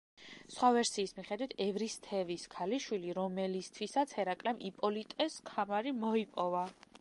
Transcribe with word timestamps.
სხვა 0.51 0.69
ვერსიის 0.77 1.11
მიხედვით, 1.17 1.51
ევრისთევსის 1.65 2.45
ქალიშვილი, 2.55 3.13
რომელისთვისაც 3.19 4.17
ჰერაკლემ 4.21 4.65
იპოლიტეს 4.71 5.37
ქამარი 5.53 5.95
მოიპოვა. 6.07 6.67